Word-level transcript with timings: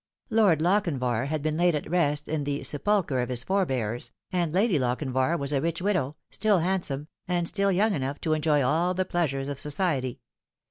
Not 0.31 0.57
Proven. 0.57 0.65
227 0.97 0.99
Lord 0.99 1.25
Lochinvar 1.27 1.27
had 1.29 1.41
been 1.43 1.57
laid 1.57 1.75
at 1.75 1.87
rest 1.91 2.27
in 2.27 2.43
the 2.43 2.63
sepulchre 2.63 3.19
of 3.19 3.29
his 3.29 3.43
fore 3.43 3.67
bears, 3.67 4.11
and 4.31 4.51
Lady 4.51 4.79
Lochinvar 4.79 5.37
was 5.37 5.53
a 5.53 5.61
rich 5.61 5.79
widow, 5.79 6.15
still 6.31 6.57
handsome, 6.57 7.07
and 7.27 7.47
still 7.47 7.71
young 7.71 7.93
enough 7.93 8.19
to 8.21 8.33
enjoy 8.33 8.63
all 8.63 8.95
the 8.95 9.05
pleasures 9.05 9.47
of 9.47 9.59
society. 9.59 10.19